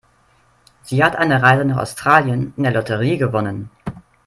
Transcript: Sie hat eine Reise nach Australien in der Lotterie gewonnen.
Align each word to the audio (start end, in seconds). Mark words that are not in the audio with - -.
Sie 0.81 1.03
hat 1.03 1.15
eine 1.15 1.43
Reise 1.43 1.63
nach 1.63 1.77
Australien 1.77 2.55
in 2.57 2.63
der 2.63 2.71
Lotterie 2.71 3.19
gewonnen. 3.19 3.69